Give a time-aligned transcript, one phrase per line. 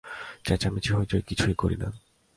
[0.45, 1.87] চেঁচামেচি হৈচৈ কিছুই করি না।